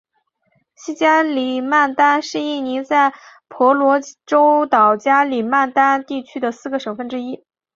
[0.73, 3.13] 西加里曼丹是印尼在
[3.47, 7.45] 婆罗洲岛加里曼丹地区的四个省份之一。